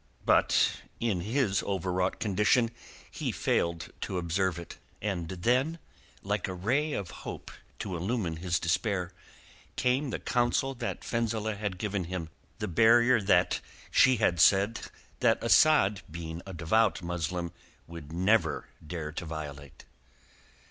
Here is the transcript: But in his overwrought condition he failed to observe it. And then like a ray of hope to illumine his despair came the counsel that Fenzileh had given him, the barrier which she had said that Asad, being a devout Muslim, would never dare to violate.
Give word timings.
But 0.25 0.81
in 0.99 1.21
his 1.21 1.61
overwrought 1.61 2.19
condition 2.19 2.71
he 3.11 3.31
failed 3.31 3.91
to 4.01 4.17
observe 4.17 4.57
it. 4.57 4.79
And 4.99 5.29
then 5.29 5.77
like 6.23 6.47
a 6.47 6.55
ray 6.55 6.93
of 6.93 7.11
hope 7.21 7.51
to 7.77 7.95
illumine 7.95 8.37
his 8.37 8.57
despair 8.57 9.11
came 9.75 10.09
the 10.09 10.17
counsel 10.17 10.73
that 10.73 11.03
Fenzileh 11.03 11.55
had 11.55 11.77
given 11.77 12.05
him, 12.05 12.29
the 12.57 12.67
barrier 12.67 13.19
which 13.23 13.61
she 13.91 14.15
had 14.15 14.39
said 14.39 14.79
that 15.19 15.43
Asad, 15.43 16.01
being 16.09 16.41
a 16.47 16.53
devout 16.55 17.03
Muslim, 17.03 17.51
would 17.85 18.11
never 18.11 18.69
dare 18.85 19.11
to 19.11 19.25
violate. 19.27 19.85